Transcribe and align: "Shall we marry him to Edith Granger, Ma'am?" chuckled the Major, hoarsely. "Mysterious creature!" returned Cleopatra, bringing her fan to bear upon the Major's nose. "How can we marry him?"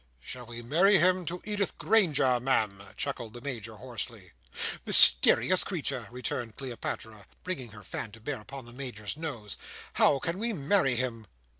"Shall 0.19 0.47
we 0.47 0.63
marry 0.63 0.97
him 0.97 1.25
to 1.25 1.43
Edith 1.45 1.77
Granger, 1.77 2.39
Ma'am?" 2.39 2.81
chuckled 2.97 3.33
the 3.35 3.41
Major, 3.41 3.75
hoarsely. 3.75 4.31
"Mysterious 4.83 5.63
creature!" 5.63 6.07
returned 6.09 6.55
Cleopatra, 6.55 7.27
bringing 7.43 7.69
her 7.69 7.83
fan 7.83 8.11
to 8.13 8.19
bear 8.19 8.41
upon 8.41 8.65
the 8.65 8.73
Major's 8.73 9.15
nose. 9.15 9.57
"How 9.93 10.17
can 10.17 10.39
we 10.39 10.53
marry 10.53 10.95
him?" 10.95 11.27